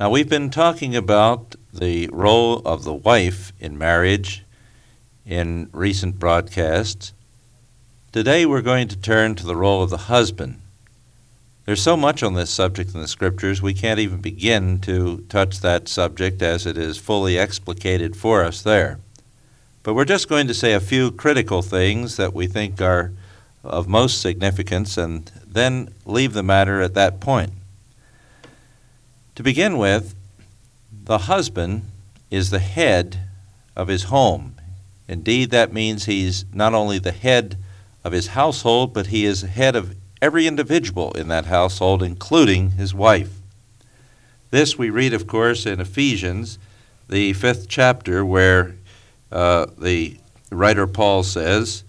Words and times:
Now, 0.00 0.08
we've 0.08 0.30
been 0.30 0.48
talking 0.48 0.96
about 0.96 1.56
the 1.74 2.08
role 2.10 2.62
of 2.64 2.84
the 2.84 2.94
wife 2.94 3.52
in 3.60 3.76
marriage 3.76 4.46
in 5.26 5.68
recent 5.72 6.18
broadcasts. 6.18 7.12
Today, 8.10 8.46
we're 8.46 8.62
going 8.62 8.88
to 8.88 8.96
turn 8.96 9.34
to 9.34 9.44
the 9.44 9.54
role 9.54 9.82
of 9.82 9.90
the 9.90 10.08
husband. 10.08 10.62
There's 11.66 11.82
so 11.82 11.98
much 11.98 12.22
on 12.22 12.32
this 12.32 12.48
subject 12.48 12.94
in 12.94 13.02
the 13.02 13.08
scriptures, 13.08 13.60
we 13.60 13.74
can't 13.74 14.00
even 14.00 14.22
begin 14.22 14.78
to 14.78 15.18
touch 15.28 15.60
that 15.60 15.86
subject 15.86 16.40
as 16.40 16.64
it 16.64 16.78
is 16.78 16.96
fully 16.96 17.36
explicated 17.36 18.16
for 18.16 18.42
us 18.42 18.62
there. 18.62 19.00
But 19.82 19.92
we're 19.92 20.06
just 20.06 20.30
going 20.30 20.46
to 20.46 20.54
say 20.54 20.72
a 20.72 20.80
few 20.80 21.10
critical 21.10 21.60
things 21.60 22.16
that 22.16 22.32
we 22.32 22.46
think 22.46 22.80
are 22.80 23.12
of 23.62 23.86
most 23.86 24.22
significance 24.22 24.96
and 24.96 25.30
then 25.46 25.92
leave 26.06 26.32
the 26.32 26.42
matter 26.42 26.80
at 26.80 26.94
that 26.94 27.20
point. 27.20 27.52
To 29.40 29.44
begin 29.44 29.78
with, 29.78 30.14
the 30.92 31.16
husband 31.16 31.84
is 32.30 32.50
the 32.50 32.58
head 32.58 33.20
of 33.74 33.88
his 33.88 34.02
home. 34.02 34.56
Indeed, 35.08 35.50
that 35.50 35.72
means 35.72 36.04
he's 36.04 36.44
not 36.52 36.74
only 36.74 36.98
the 36.98 37.10
head 37.10 37.56
of 38.04 38.12
his 38.12 38.26
household, 38.26 38.92
but 38.92 39.06
he 39.06 39.24
is 39.24 39.40
the 39.40 39.46
head 39.46 39.76
of 39.76 39.96
every 40.20 40.46
individual 40.46 41.12
in 41.12 41.28
that 41.28 41.46
household, 41.46 42.02
including 42.02 42.72
his 42.72 42.92
wife. 42.92 43.30
This 44.50 44.76
we 44.76 44.90
read, 44.90 45.14
of 45.14 45.26
course, 45.26 45.64
in 45.64 45.80
Ephesians, 45.80 46.58
the 47.08 47.32
fifth 47.32 47.66
chapter, 47.66 48.26
where 48.26 48.76
uh, 49.32 49.68
the 49.78 50.18
writer 50.50 50.86
Paul 50.86 51.22
says, 51.22 51.82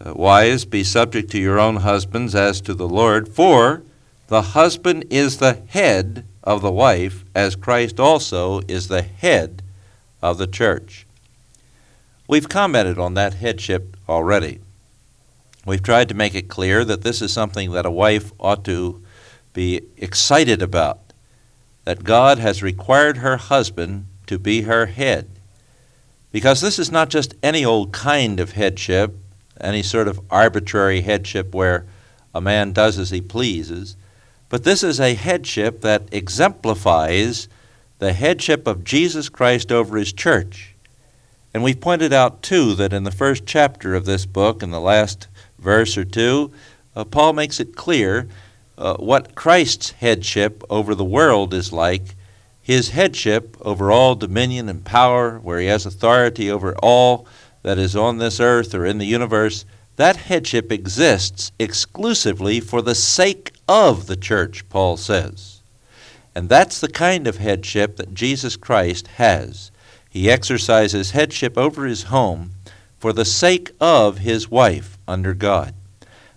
uh, 0.00 0.14
Wives, 0.14 0.64
be 0.64 0.84
subject 0.84 1.28
to 1.32 1.40
your 1.40 1.58
own 1.58 1.74
husbands 1.74 2.36
as 2.36 2.60
to 2.60 2.72
the 2.72 2.86
Lord, 2.86 3.26
for 3.26 3.82
the 4.28 4.42
husband 4.42 5.06
is 5.10 5.38
the 5.38 5.54
head 5.66 6.24
of 6.44 6.62
the 6.62 6.70
wife, 6.70 7.24
as 7.34 7.56
Christ 7.56 7.98
also 7.98 8.60
is 8.68 8.86
the 8.88 9.02
head 9.02 9.62
of 10.22 10.38
the 10.38 10.46
church. 10.46 11.06
We've 12.28 12.48
commented 12.48 12.98
on 12.98 13.14
that 13.14 13.34
headship 13.34 13.96
already. 14.08 14.60
We've 15.66 15.82
tried 15.82 16.08
to 16.10 16.14
make 16.14 16.34
it 16.34 16.48
clear 16.48 16.84
that 16.84 17.02
this 17.02 17.20
is 17.22 17.32
something 17.32 17.72
that 17.72 17.86
a 17.86 17.90
wife 17.90 18.32
ought 18.38 18.64
to 18.66 19.02
be 19.54 19.80
excited 19.96 20.60
about, 20.60 21.00
that 21.84 22.04
God 22.04 22.38
has 22.38 22.62
required 22.62 23.18
her 23.18 23.38
husband 23.38 24.06
to 24.26 24.38
be 24.38 24.62
her 24.62 24.86
head. 24.86 25.28
Because 26.32 26.60
this 26.60 26.78
is 26.78 26.90
not 26.90 27.08
just 27.08 27.34
any 27.42 27.64
old 27.64 27.92
kind 27.92 28.40
of 28.40 28.52
headship, 28.52 29.14
any 29.60 29.82
sort 29.82 30.08
of 30.08 30.20
arbitrary 30.30 31.02
headship 31.02 31.54
where 31.54 31.86
a 32.34 32.40
man 32.40 32.72
does 32.72 32.98
as 32.98 33.10
he 33.10 33.20
pleases, 33.20 33.96
but 34.54 34.62
this 34.62 34.84
is 34.84 35.00
a 35.00 35.14
headship 35.14 35.80
that 35.80 36.04
exemplifies 36.12 37.48
the 37.98 38.12
headship 38.12 38.68
of 38.68 38.84
Jesus 38.84 39.28
Christ 39.28 39.72
over 39.72 39.96
his 39.96 40.12
church. 40.12 40.76
And 41.52 41.64
we've 41.64 41.80
pointed 41.80 42.12
out, 42.12 42.40
too, 42.40 42.76
that 42.76 42.92
in 42.92 43.02
the 43.02 43.10
first 43.10 43.46
chapter 43.46 43.96
of 43.96 44.04
this 44.04 44.26
book, 44.26 44.62
in 44.62 44.70
the 44.70 44.80
last 44.80 45.26
verse 45.58 45.98
or 45.98 46.04
two, 46.04 46.52
uh, 46.94 47.02
Paul 47.02 47.32
makes 47.32 47.58
it 47.58 47.74
clear 47.74 48.28
uh, 48.78 48.94
what 48.98 49.34
Christ's 49.34 49.90
headship 49.90 50.62
over 50.70 50.94
the 50.94 51.02
world 51.02 51.52
is 51.52 51.72
like. 51.72 52.14
His 52.62 52.90
headship 52.90 53.56
over 53.60 53.90
all 53.90 54.14
dominion 54.14 54.68
and 54.68 54.84
power, 54.84 55.40
where 55.40 55.58
he 55.58 55.66
has 55.66 55.84
authority 55.84 56.48
over 56.48 56.76
all 56.80 57.26
that 57.62 57.76
is 57.76 57.96
on 57.96 58.18
this 58.18 58.38
earth 58.38 58.72
or 58.72 58.86
in 58.86 58.98
the 58.98 59.04
universe, 59.04 59.64
that 59.96 60.16
headship 60.16 60.72
exists 60.72 61.52
exclusively 61.58 62.60
for 62.60 62.82
the 62.82 62.94
sake 62.94 63.52
of 63.68 64.06
the 64.06 64.16
church, 64.16 64.68
Paul 64.68 64.96
says. 64.96 65.62
And 66.34 66.48
that's 66.48 66.80
the 66.80 66.88
kind 66.88 67.26
of 67.26 67.36
headship 67.36 67.96
that 67.96 68.14
Jesus 68.14 68.56
Christ 68.56 69.06
has. 69.06 69.70
He 70.10 70.30
exercises 70.30 71.12
headship 71.12 71.56
over 71.56 71.86
his 71.86 72.04
home 72.04 72.52
for 72.98 73.12
the 73.12 73.24
sake 73.24 73.70
of 73.80 74.18
his 74.18 74.50
wife 74.50 74.98
under 75.06 75.34
God. 75.34 75.74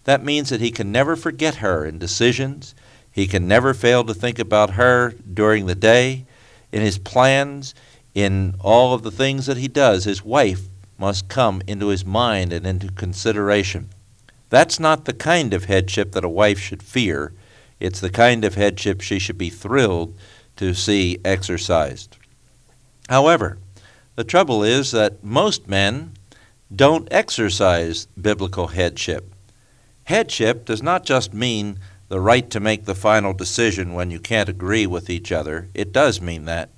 That 0.04 0.24
means 0.24 0.50
that 0.50 0.62
he 0.62 0.72
can 0.72 0.92
never 0.92 1.16
forget 1.16 1.56
her 1.56 1.86
in 1.86 1.98
decisions. 1.98 2.76
He 3.12 3.28
can 3.28 3.48
never 3.48 3.74
fail 3.74 4.04
to 4.04 4.14
think 4.14 4.40
about 4.40 4.72
her 4.72 5.14
during 5.34 5.66
the 5.66 5.76
day, 5.76 6.26
in 6.72 6.82
his 6.82 6.98
plans, 6.98 7.74
in 8.14 8.56
all 8.62 8.94
of 8.94 9.04
the 9.04 9.12
things 9.12 9.48
that 9.48 9.58
he 9.58 9.68
does. 9.68 10.04
His 10.04 10.24
wife 10.24 10.68
must 10.98 11.30
come 11.30 11.62
into 11.68 11.88
his 11.88 12.06
mind 12.06 12.52
and 12.52 12.66
into 12.66 12.92
consideration. 12.92 13.90
That's 14.50 14.80
not 14.80 15.06
the 15.06 15.14
kind 15.14 15.54
of 15.54 15.66
headship 15.66 16.14
that 16.14 16.24
a 16.24 16.30
wife 16.30 16.60
should 16.60 16.82
fear. 16.82 17.34
It's 17.80 18.00
the 18.00 18.10
kind 18.10 18.46
of 18.46 18.56
headship 18.56 19.02
she 19.02 19.20
should 19.20 19.38
be 19.38 19.50
thrilled 19.50 20.16
to 20.56 20.74
see 20.74 21.20
exercised. 21.24 22.18
However, 23.10 23.58
the 24.16 24.24
trouble 24.24 24.64
is 24.64 24.92
that 24.92 25.24
most 25.24 25.68
men 25.68 26.14
don't 26.76 27.08
exercise 27.12 28.08
biblical 28.20 28.68
headship. 28.68 29.34
Headship 30.06 30.66
does 30.66 30.82
not 30.82 31.06
just 31.06 31.34
mean 31.34 31.80
the 32.10 32.20
right 32.20 32.50
to 32.50 32.60
make 32.60 32.86
the 32.86 32.96
final 32.96 33.34
decision 33.34 33.94
when 33.94 34.10
you 34.10 34.20
can't 34.20 34.50
agree 34.50 34.88
with 34.88 35.10
each 35.10 35.32
other. 35.32 35.68
It 35.74 35.92
does 35.92 36.22
mean 36.22 36.46
that. 36.46 36.70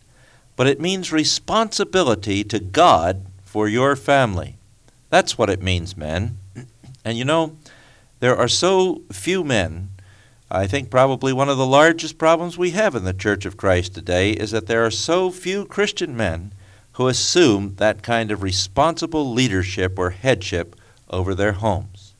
But 0.55 0.67
it 0.67 0.81
means 0.81 1.13
responsibility 1.13 2.43
to 2.45 2.59
God 2.59 3.25
for 3.49 3.67
your 3.67 3.95
family. 3.95 4.57
That's 5.09 5.35
what 5.35 5.49
it 5.49 5.59
means, 5.59 5.97
men. 5.97 6.37
And 7.03 7.17
you 7.17 7.25
know, 7.25 7.57
there 8.19 8.37
are 8.37 8.47
so 8.47 9.01
few 9.11 9.43
men. 9.43 9.89
I 10.51 10.67
think 10.67 10.91
probably 10.91 11.33
one 11.33 11.49
of 11.49 11.57
the 11.57 11.65
largest 11.65 12.19
problems 12.19 12.59
we 12.59 12.71
have 12.71 12.93
in 12.93 13.05
the 13.05 13.13
Church 13.13 13.47
of 13.47 13.57
Christ 13.57 13.95
today 13.95 14.33
is 14.33 14.51
that 14.51 14.67
there 14.67 14.85
are 14.85 14.91
so 14.91 15.31
few 15.31 15.65
Christian 15.65 16.15
men 16.15 16.53
who 16.91 17.07
assume 17.07 17.73
that 17.77 18.03
kind 18.03 18.29
of 18.29 18.43
responsible 18.43 19.33
leadership 19.33 19.97
or 19.97 20.11
headship 20.11 20.75
over 21.09 21.33
their 21.33 21.53
homes. 21.53 22.13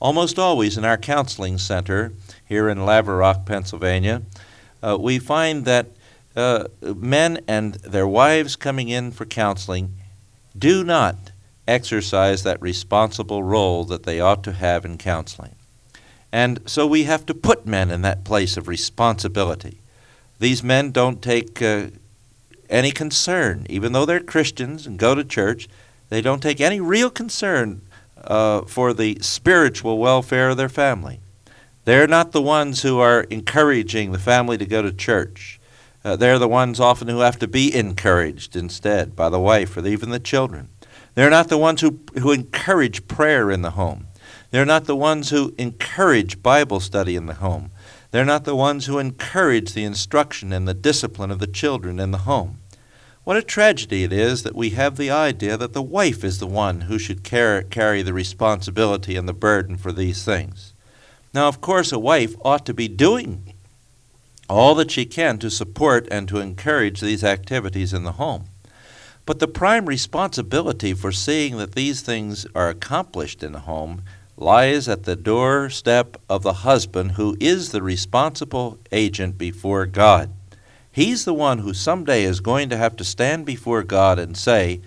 Almost 0.00 0.38
always 0.38 0.78
in 0.78 0.86
our 0.86 0.96
counseling 0.96 1.58
center 1.58 2.14
here 2.48 2.70
in 2.70 2.78
Laverock, 2.78 3.44
Pennsylvania, 3.44 4.22
uh, 4.82 4.96
we 4.98 5.18
find 5.18 5.66
that 5.66 5.88
uh, 6.34 6.68
men 6.80 7.40
and 7.46 7.74
their 7.74 8.08
wives 8.08 8.56
coming 8.56 8.88
in 8.88 9.10
for 9.10 9.26
counseling 9.26 9.96
do 10.58 10.84
not 10.84 11.32
exercise 11.66 12.42
that 12.42 12.60
responsible 12.60 13.42
role 13.42 13.84
that 13.84 14.02
they 14.02 14.20
ought 14.20 14.42
to 14.44 14.52
have 14.52 14.84
in 14.84 14.98
counseling. 14.98 15.54
And 16.32 16.60
so 16.66 16.86
we 16.86 17.04
have 17.04 17.26
to 17.26 17.34
put 17.34 17.66
men 17.66 17.90
in 17.90 18.02
that 18.02 18.24
place 18.24 18.56
of 18.56 18.68
responsibility. 18.68 19.78
These 20.38 20.62
men 20.62 20.90
don't 20.90 21.20
take 21.22 21.60
uh, 21.60 21.88
any 22.68 22.92
concern, 22.92 23.66
even 23.68 23.92
though 23.92 24.06
they're 24.06 24.20
Christians 24.20 24.86
and 24.86 24.98
go 24.98 25.14
to 25.14 25.24
church, 25.24 25.68
they 26.08 26.20
don't 26.20 26.42
take 26.42 26.60
any 26.60 26.80
real 26.80 27.10
concern 27.10 27.82
uh, 28.16 28.62
for 28.62 28.92
the 28.92 29.18
spiritual 29.20 29.98
welfare 29.98 30.50
of 30.50 30.56
their 30.56 30.68
family. 30.68 31.20
They're 31.84 32.06
not 32.06 32.32
the 32.32 32.42
ones 32.42 32.82
who 32.82 32.98
are 32.98 33.22
encouraging 33.22 34.12
the 34.12 34.18
family 34.18 34.58
to 34.58 34.66
go 34.66 34.82
to 34.82 34.92
church. 34.92 35.59
Uh, 36.02 36.16
they're 36.16 36.38
the 36.38 36.48
ones 36.48 36.80
often 36.80 37.08
who 37.08 37.20
have 37.20 37.38
to 37.38 37.48
be 37.48 37.74
encouraged 37.74 38.56
instead 38.56 39.14
by 39.14 39.28
the 39.28 39.40
wife 39.40 39.76
or 39.76 39.86
even 39.86 40.10
the 40.10 40.18
children. 40.18 40.68
They're 41.14 41.30
not 41.30 41.48
the 41.48 41.58
ones 41.58 41.80
who, 41.80 42.00
who 42.18 42.32
encourage 42.32 43.06
prayer 43.08 43.50
in 43.50 43.62
the 43.62 43.72
home. 43.72 44.06
They're 44.50 44.64
not 44.64 44.86
the 44.86 44.96
ones 44.96 45.30
who 45.30 45.54
encourage 45.58 46.42
Bible 46.42 46.80
study 46.80 47.16
in 47.16 47.26
the 47.26 47.34
home. 47.34 47.70
They're 48.10 48.24
not 48.24 48.44
the 48.44 48.56
ones 48.56 48.86
who 48.86 48.98
encourage 48.98 49.72
the 49.72 49.84
instruction 49.84 50.52
and 50.52 50.66
the 50.66 50.74
discipline 50.74 51.30
of 51.30 51.38
the 51.38 51.46
children 51.46 52.00
in 52.00 52.10
the 52.10 52.18
home. 52.18 52.58
What 53.22 53.36
a 53.36 53.42
tragedy 53.42 54.02
it 54.02 54.12
is 54.12 54.42
that 54.42 54.56
we 54.56 54.70
have 54.70 54.96
the 54.96 55.10
idea 55.10 55.56
that 55.56 55.72
the 55.72 55.82
wife 55.82 56.24
is 56.24 56.38
the 56.38 56.46
one 56.46 56.82
who 56.82 56.98
should 56.98 57.22
car- 57.22 57.62
carry 57.62 58.02
the 58.02 58.14
responsibility 58.14 59.14
and 59.14 59.28
the 59.28 59.34
burden 59.34 59.76
for 59.76 59.92
these 59.92 60.24
things. 60.24 60.72
Now, 61.32 61.46
of 61.46 61.60
course, 61.60 61.92
a 61.92 61.98
wife 61.98 62.34
ought 62.42 62.66
to 62.66 62.74
be 62.74 62.88
doing 62.88 63.54
all 64.50 64.74
that 64.74 64.90
she 64.90 65.06
can 65.06 65.38
to 65.38 65.48
support 65.48 66.08
and 66.10 66.26
to 66.28 66.40
encourage 66.40 67.00
these 67.00 67.22
activities 67.22 67.92
in 67.92 68.02
the 68.02 68.12
home. 68.12 68.46
But 69.24 69.38
the 69.38 69.46
prime 69.46 69.86
responsibility 69.86 70.92
for 70.92 71.12
seeing 71.12 71.56
that 71.58 71.76
these 71.76 72.00
things 72.00 72.46
are 72.54 72.68
accomplished 72.68 73.44
in 73.44 73.52
the 73.52 73.60
home 73.60 74.02
lies 74.36 74.88
at 74.88 75.04
the 75.04 75.14
doorstep 75.14 76.16
of 76.28 76.42
the 76.42 76.64
husband 76.64 77.12
who 77.12 77.36
is 77.38 77.70
the 77.70 77.82
responsible 77.82 78.78
agent 78.90 79.38
before 79.38 79.86
God. 79.86 80.32
He's 80.90 81.24
the 81.24 81.34
one 81.34 81.58
who 81.58 81.72
someday 81.72 82.24
is 82.24 82.40
going 82.40 82.70
to 82.70 82.76
have 82.76 82.96
to 82.96 83.04
stand 83.04 83.46
before 83.46 83.84
God 83.84 84.18
and 84.18 84.36
say, 84.36 84.80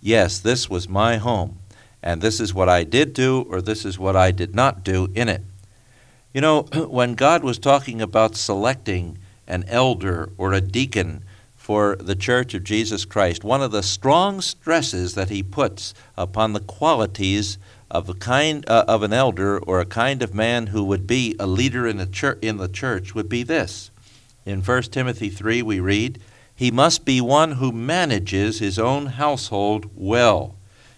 Yes, 0.00 0.40
this 0.40 0.68
was 0.68 0.88
my 0.88 1.18
home, 1.18 1.60
and 2.02 2.20
this 2.20 2.40
is 2.40 2.52
what 2.52 2.68
I 2.68 2.82
did 2.82 3.12
do, 3.12 3.46
or 3.48 3.62
this 3.62 3.84
is 3.84 3.98
what 3.98 4.16
I 4.16 4.32
did 4.32 4.54
not 4.54 4.82
do 4.82 5.08
in 5.14 5.28
it. 5.28 5.42
You 6.34 6.40
know, 6.40 6.62
when 6.88 7.14
God 7.14 7.44
was 7.44 7.58
talking 7.58 8.02
about 8.02 8.34
selecting 8.34 9.18
an 9.46 9.64
elder 9.68 10.30
or 10.36 10.52
a 10.52 10.60
deacon 10.60 11.24
for 11.54 11.96
the 11.96 12.16
Church 12.16 12.52
of 12.54 12.64
Jesus 12.64 13.04
Christ, 13.04 13.44
one 13.44 13.62
of 13.62 13.70
the 13.70 13.84
strong 13.84 14.40
stresses 14.40 15.14
that 15.14 15.30
he 15.30 15.42
puts 15.42 15.94
upon 16.16 16.52
the 16.52 16.60
qualities 16.60 17.56
of 17.88 18.08
a 18.08 18.14
kind 18.14 18.68
uh, 18.68 18.84
of 18.88 19.04
an 19.04 19.12
elder 19.12 19.60
or 19.60 19.80
a 19.80 19.86
kind 19.86 20.22
of 20.22 20.34
man 20.34 20.66
who 20.66 20.82
would 20.82 21.06
be 21.06 21.36
a 21.38 21.46
leader 21.46 21.86
in 21.86 22.00
in 22.42 22.56
the 22.56 22.68
church 22.68 23.14
would 23.14 23.28
be 23.28 23.44
this 23.44 23.92
In 24.44 24.60
1 24.60 24.82
Timothy 24.84 25.30
3, 25.30 25.62
we 25.62 25.78
read, 25.78 26.20
He 26.52 26.72
must 26.72 27.04
be 27.04 27.20
one 27.20 27.52
who 27.52 27.70
manages 27.70 28.58
his 28.58 28.76
own 28.76 29.06
household 29.06 29.88
well, 29.94 30.56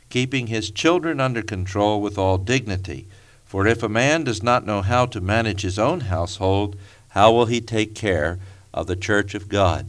keeping 0.08 0.46
his 0.46 0.70
children 0.70 1.20
under 1.20 1.42
control 1.42 2.00
with 2.00 2.16
all 2.16 2.38
dignity. 2.38 3.06
For 3.46 3.66
if 3.66 3.82
a 3.82 3.88
man 3.88 4.24
does 4.24 4.42
not 4.42 4.66
know 4.66 4.82
how 4.82 5.06
to 5.06 5.20
manage 5.20 5.62
his 5.62 5.78
own 5.78 6.00
household, 6.00 6.76
how 7.10 7.32
will 7.32 7.46
he 7.46 7.60
take 7.60 7.94
care 7.94 8.40
of 8.74 8.88
the 8.88 8.96
church 8.96 9.34
of 9.34 9.48
God? 9.48 9.86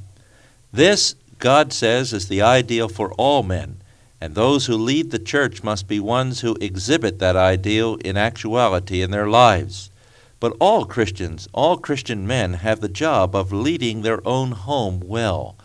This, 0.72 1.16
God 1.40 1.74
says, 1.74 2.14
is 2.14 2.28
the 2.28 2.42
ideal 2.42 2.88
for 2.88 3.12
all 3.14 3.42
men, 3.42 3.82
and 4.22 4.36
those 4.36 4.68
who 4.68 4.76
lead 4.78 5.10
the 5.10 5.20
church 5.20 5.64
must 5.64 5.88
be 5.88 6.00
ones 6.00 6.42
who 6.42 6.56
exhibit 6.62 7.18
that 7.18 7.36
ideal 7.36 7.96
in 8.06 8.16
actuality 8.16 9.02
in 9.02 9.10
their 9.10 9.28
lives. 9.28 9.90
But 10.40 10.56
all 10.60 10.86
Christians, 10.86 11.48
all 11.52 11.78
Christian 11.78 12.28
men, 12.28 12.54
have 12.54 12.80
the 12.80 12.88
job 12.88 13.36
of 13.36 13.52
leading 13.52 14.04
their 14.04 14.26
own 14.26 14.52
home 14.52 15.02
well, 15.04 15.56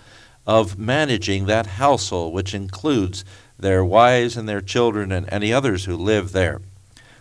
of 0.47 0.79
managing 0.79 1.45
that 1.45 1.67
household, 1.67 2.33
which 2.33 2.55
includes 2.55 3.23
their 3.59 3.85
wives 3.85 4.35
and 4.35 4.49
their 4.49 4.63
children 4.63 5.13
and 5.13 5.29
any 5.31 5.53
others 5.53 5.85
who 5.85 5.95
live 5.95 6.33
there. 6.33 6.63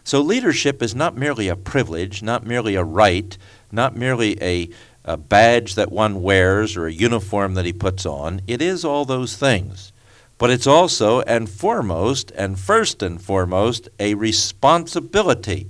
So 0.03 0.21
leadership 0.21 0.81
is 0.81 0.95
not 0.95 1.15
merely 1.15 1.47
a 1.47 1.55
privilege, 1.55 2.23
not 2.23 2.45
merely 2.45 2.75
a 2.75 2.83
right, 2.83 3.37
not 3.71 3.95
merely 3.95 4.41
a, 4.41 4.69
a 5.05 5.17
badge 5.17 5.75
that 5.75 5.91
one 5.91 6.21
wears 6.21 6.75
or 6.75 6.87
a 6.87 6.93
uniform 6.93 7.53
that 7.53 7.65
he 7.65 7.73
puts 7.73 8.05
on. 8.05 8.41
It 8.47 8.61
is 8.61 8.83
all 8.83 9.05
those 9.05 9.37
things. 9.37 9.93
But 10.37 10.49
it's 10.49 10.67
also 10.67 11.21
and 11.21 11.47
foremost, 11.47 12.31
and 12.31 12.59
first 12.59 13.03
and 13.03 13.21
foremost, 13.21 13.89
a 13.99 14.15
responsibility 14.15 15.69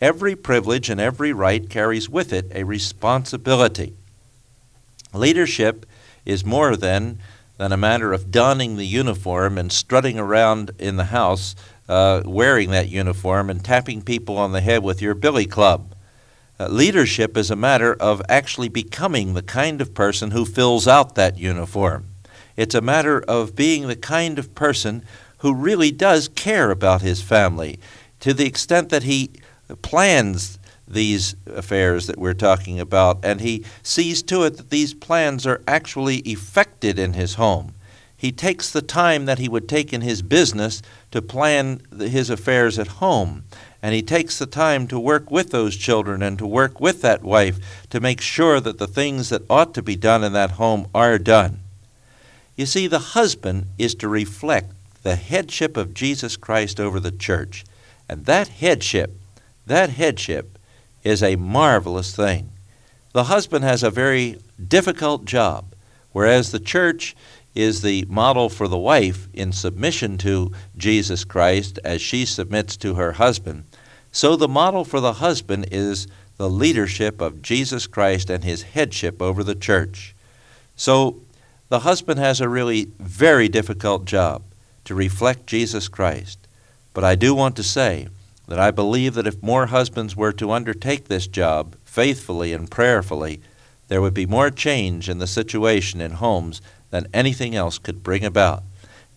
Every 0.00 0.36
privilege 0.36 0.90
and 0.90 1.00
every 1.00 1.32
right 1.32 1.68
carries 1.68 2.08
with 2.08 2.32
it 2.32 2.52
a 2.54 2.62
responsibility. 2.62 3.94
Leadership 5.12 5.86
is 6.24 6.44
more 6.44 6.76
than, 6.76 7.18
than 7.56 7.72
a 7.72 7.76
matter 7.76 8.12
of 8.12 8.30
donning 8.30 8.76
the 8.76 8.86
uniform 8.86 9.58
and 9.58 9.72
strutting 9.72 10.16
around 10.16 10.70
in 10.78 10.96
the 10.96 11.06
house 11.06 11.56
uh, 11.88 12.22
wearing 12.24 12.70
that 12.70 12.88
uniform 12.88 13.48
and 13.50 13.64
tapping 13.64 14.02
people 14.02 14.36
on 14.36 14.52
the 14.52 14.60
head 14.60 14.82
with 14.82 15.00
your 15.00 15.14
billy 15.14 15.46
club. 15.46 15.94
Uh, 16.60 16.68
leadership 16.68 17.36
is 17.36 17.50
a 17.50 17.56
matter 17.56 17.94
of 17.94 18.20
actually 18.28 18.68
becoming 18.68 19.34
the 19.34 19.42
kind 19.42 19.80
of 19.80 19.94
person 19.94 20.32
who 20.32 20.44
fills 20.44 20.88
out 20.88 21.14
that 21.14 21.38
uniform. 21.38 22.06
It's 22.56 22.74
a 22.74 22.80
matter 22.80 23.20
of 23.20 23.54
being 23.54 23.86
the 23.86 23.96
kind 23.96 24.38
of 24.38 24.54
person 24.54 25.04
who 25.38 25.54
really 25.54 25.92
does 25.92 26.28
care 26.28 26.70
about 26.70 27.02
his 27.02 27.22
family 27.22 27.78
to 28.20 28.34
the 28.34 28.46
extent 28.46 28.88
that 28.88 29.04
he 29.04 29.30
plans 29.82 30.58
these 30.88 31.36
affairs 31.46 32.06
that 32.06 32.18
we're 32.18 32.34
talking 32.34 32.80
about, 32.80 33.24
and 33.24 33.40
he 33.40 33.64
sees 33.82 34.22
to 34.24 34.42
it 34.44 34.56
that 34.56 34.70
these 34.70 34.94
plans 34.94 35.46
are 35.46 35.62
actually 35.68 36.16
effected 36.18 36.98
in 36.98 37.12
his 37.12 37.34
home. 37.34 37.74
He 38.18 38.32
takes 38.32 38.70
the 38.70 38.82
time 38.82 39.24
that 39.24 39.38
he 39.38 39.48
would 39.48 39.66
take 39.66 39.92
in 39.92 40.02
his 40.02 40.20
business 40.20 40.82
to 41.12 41.22
plan 41.22 41.80
his 41.98 42.28
affairs 42.28 42.78
at 42.78 42.98
home. 42.98 43.44
And 43.80 43.94
he 43.94 44.02
takes 44.02 44.38
the 44.38 44.46
time 44.46 44.86
to 44.88 45.00
work 45.00 45.30
with 45.30 45.50
those 45.50 45.76
children 45.76 46.20
and 46.20 46.36
to 46.38 46.46
work 46.46 46.80
with 46.80 47.00
that 47.00 47.22
wife 47.22 47.58
to 47.88 48.00
make 48.00 48.20
sure 48.20 48.60
that 48.60 48.78
the 48.78 48.88
things 48.88 49.30
that 49.30 49.48
ought 49.48 49.72
to 49.74 49.82
be 49.82 49.96
done 49.96 50.22
in 50.22 50.34
that 50.34 50.52
home 50.52 50.88
are 50.94 51.16
done. 51.16 51.60
You 52.56 52.66
see, 52.66 52.88
the 52.88 52.98
husband 52.98 53.68
is 53.78 53.94
to 53.94 54.08
reflect 54.08 54.72
the 55.04 55.16
headship 55.16 55.76
of 55.76 55.94
Jesus 55.94 56.36
Christ 56.36 56.78
over 56.78 57.00
the 57.00 57.12
church. 57.12 57.64
And 58.08 58.26
that 58.26 58.48
headship 58.48 59.12
that 59.68 59.90
headship 59.90 60.58
is 61.04 61.22
a 61.22 61.36
marvelous 61.36 62.16
thing. 62.16 62.50
The 63.12 63.24
husband 63.24 63.64
has 63.64 63.82
a 63.82 63.90
very 63.90 64.38
difficult 64.66 65.26
job, 65.26 65.74
whereas 66.12 66.52
the 66.52 66.58
church 66.58 67.14
is 67.54 67.82
the 67.82 68.04
model 68.08 68.48
for 68.48 68.68
the 68.68 68.78
wife 68.78 69.28
in 69.32 69.52
submission 69.52 70.18
to 70.18 70.52
Jesus 70.76 71.24
Christ 71.24 71.78
as 71.84 72.00
she 72.00 72.24
submits 72.24 72.76
to 72.78 72.94
her 72.94 73.12
husband. 73.12 73.64
So 74.12 74.36
the 74.36 74.48
model 74.48 74.84
for 74.84 75.00
the 75.00 75.14
husband 75.14 75.66
is 75.70 76.06
the 76.36 76.48
leadership 76.48 77.20
of 77.20 77.42
Jesus 77.42 77.86
Christ 77.86 78.30
and 78.30 78.44
his 78.44 78.62
headship 78.62 79.20
over 79.20 79.42
the 79.42 79.54
church. 79.54 80.14
So 80.76 81.20
the 81.68 81.80
husband 81.80 82.18
has 82.20 82.40
a 82.40 82.48
really 82.48 82.92
very 82.98 83.48
difficult 83.48 84.04
job 84.04 84.42
to 84.84 84.94
reflect 84.94 85.46
Jesus 85.46 85.88
Christ. 85.88 86.38
But 86.94 87.04
I 87.04 87.14
do 87.14 87.34
want 87.34 87.56
to 87.56 87.62
say 87.62 88.08
that 88.46 88.58
I 88.58 88.70
believe 88.70 89.14
that 89.14 89.26
if 89.26 89.42
more 89.42 89.66
husbands 89.66 90.16
were 90.16 90.32
to 90.32 90.50
undertake 90.50 91.08
this 91.08 91.26
job 91.26 91.76
faithfully 91.84 92.52
and 92.52 92.70
prayerfully, 92.70 93.40
there 93.88 94.00
would 94.00 94.14
be 94.14 94.26
more 94.26 94.50
change 94.50 95.08
in 95.08 95.18
the 95.18 95.26
situation 95.26 96.00
in 96.00 96.12
homes 96.12 96.60
than 96.90 97.08
anything 97.12 97.54
else 97.54 97.78
could 97.78 98.02
bring 98.02 98.24
about. 98.24 98.62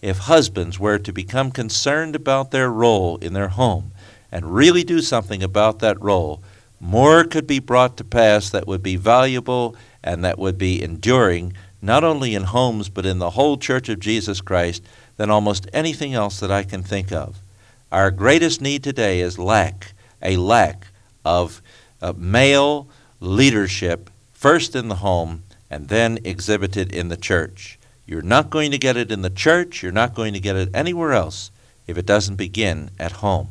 If 0.01 0.17
husbands 0.19 0.79
were 0.79 0.97
to 0.97 1.13
become 1.13 1.51
concerned 1.51 2.15
about 2.15 2.51
their 2.51 2.71
role 2.71 3.17
in 3.17 3.33
their 3.33 3.49
home 3.49 3.91
and 4.31 4.55
really 4.55 4.83
do 4.83 5.01
something 5.01 5.43
about 5.43 5.79
that 5.79 6.01
role, 6.01 6.41
more 6.79 7.23
could 7.23 7.45
be 7.45 7.59
brought 7.59 7.97
to 7.97 8.03
pass 8.03 8.49
that 8.49 8.65
would 8.65 8.81
be 8.81 8.95
valuable 8.95 9.75
and 10.03 10.23
that 10.25 10.39
would 10.39 10.57
be 10.57 10.81
enduring, 10.81 11.53
not 11.81 12.03
only 12.03 12.33
in 12.33 12.43
homes 12.43 12.89
but 12.89 13.05
in 13.05 13.19
the 13.19 13.31
whole 13.31 13.57
Church 13.57 13.89
of 13.89 13.99
Jesus 13.99 14.41
Christ, 14.41 14.83
than 15.17 15.29
almost 15.29 15.67
anything 15.73 16.15
else 16.15 16.39
that 16.39 16.51
I 16.51 16.63
can 16.63 16.81
think 16.81 17.11
of. 17.11 17.37
Our 17.91 18.09
greatest 18.09 18.61
need 18.61 18.83
today 18.83 19.19
is 19.19 19.37
lack, 19.37 19.93
a 20.21 20.37
lack 20.37 20.87
of 21.23 21.61
uh, 22.01 22.13
male 22.17 22.87
leadership, 23.19 24.09
first 24.41 24.75
in 24.75 24.87
the 24.87 24.95
home 24.95 25.43
and 25.69 25.87
then 25.89 26.17
exhibited 26.23 26.91
in 26.91 27.09
the 27.09 27.15
church. 27.15 27.77
You're 28.07 28.23
not 28.23 28.49
going 28.49 28.71
to 28.71 28.79
get 28.79 28.97
it 28.97 29.11
in 29.11 29.21
the 29.21 29.29
church, 29.29 29.83
you're 29.83 29.91
not 29.91 30.15
going 30.15 30.33
to 30.33 30.39
get 30.39 30.55
it 30.55 30.69
anywhere 30.73 31.13
else 31.13 31.51
if 31.85 31.95
it 31.95 32.07
doesn't 32.07 32.37
begin 32.37 32.89
at 32.97 33.21
home. 33.23 33.49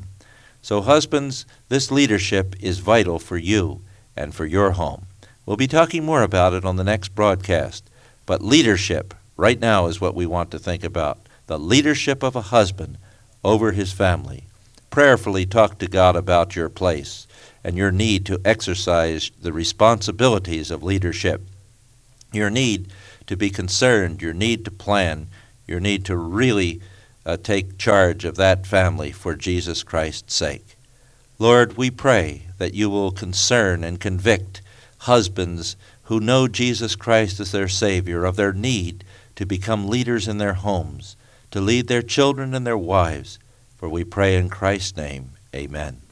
So, 0.62 0.80
husbands, 0.80 1.46
this 1.68 1.92
leadership 1.92 2.56
is 2.58 2.80
vital 2.80 3.20
for 3.20 3.36
you 3.36 3.82
and 4.16 4.34
for 4.34 4.46
your 4.46 4.72
home. 4.72 5.06
We'll 5.46 5.56
be 5.56 5.68
talking 5.68 6.04
more 6.04 6.24
about 6.24 6.54
it 6.54 6.64
on 6.64 6.74
the 6.74 6.82
next 6.82 7.14
broadcast. 7.14 7.88
But 8.26 8.42
leadership, 8.42 9.14
right 9.36 9.60
now, 9.60 9.86
is 9.86 10.00
what 10.00 10.16
we 10.16 10.26
want 10.26 10.50
to 10.50 10.58
think 10.58 10.82
about 10.82 11.20
the 11.46 11.58
leadership 11.58 12.24
of 12.24 12.34
a 12.34 12.50
husband 12.50 12.98
over 13.44 13.70
his 13.70 13.92
family. 13.92 14.42
Prayerfully 14.90 15.46
talk 15.46 15.78
to 15.78 15.86
God 15.86 16.16
about 16.16 16.56
your 16.56 16.68
place 16.68 17.28
and 17.62 17.76
your 17.76 17.90
need 17.90 18.24
to 18.26 18.40
exercise 18.44 19.30
the 19.40 19.52
responsibilities 19.52 20.70
of 20.70 20.82
leadership, 20.82 21.42
your 22.32 22.50
need 22.50 22.92
to 23.26 23.36
be 23.36 23.50
concerned, 23.50 24.22
your 24.22 24.32
need 24.32 24.64
to 24.64 24.70
plan, 24.70 25.26
your 25.66 25.80
need 25.80 26.04
to 26.04 26.16
really 26.16 26.80
uh, 27.26 27.36
take 27.36 27.78
charge 27.78 28.24
of 28.24 28.36
that 28.36 28.66
family 28.66 29.12
for 29.12 29.34
Jesus 29.34 29.82
Christ's 29.82 30.34
sake. 30.34 30.76
Lord, 31.38 31.76
we 31.76 31.90
pray 31.90 32.46
that 32.58 32.74
you 32.74 32.90
will 32.90 33.12
concern 33.12 33.84
and 33.84 34.00
convict 34.00 34.62
husbands 35.00 35.76
who 36.04 36.20
know 36.20 36.48
Jesus 36.48 36.96
Christ 36.96 37.40
as 37.40 37.52
their 37.52 37.68
Savior 37.68 38.24
of 38.24 38.36
their 38.36 38.52
need 38.52 39.04
to 39.36 39.46
become 39.46 39.88
leaders 39.88 40.28
in 40.28 40.38
their 40.38 40.54
homes 40.54 41.16
to 41.50 41.60
lead 41.60 41.88
their 41.88 42.02
children 42.02 42.54
and 42.54 42.66
their 42.66 42.78
wives. 42.78 43.38
For 43.76 43.88
we 43.88 44.04
pray 44.04 44.36
in 44.36 44.48
Christ's 44.48 44.96
name, 44.96 45.30
amen. 45.54 46.02